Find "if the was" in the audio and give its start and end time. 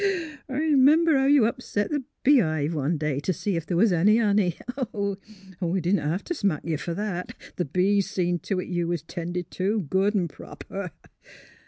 3.55-3.93